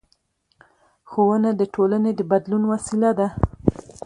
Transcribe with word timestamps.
ښوونه 1.09 1.49
د 1.55 1.61
ټولنې 1.75 2.11
د 2.15 2.21
بدلون 2.31 2.63
وسیله 2.71 3.11
ده 3.19 3.27